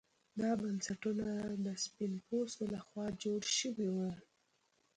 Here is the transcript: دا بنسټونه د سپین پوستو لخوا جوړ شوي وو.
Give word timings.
دا 0.39 0.51
بنسټونه 0.61 1.27
د 1.65 1.67
سپین 1.83 2.13
پوستو 2.27 2.63
لخوا 2.73 3.05
جوړ 3.23 3.41
شوي 3.57 3.87
وو. 3.95 4.09